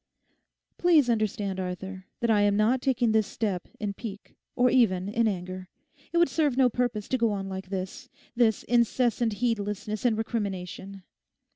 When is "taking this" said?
2.81-3.27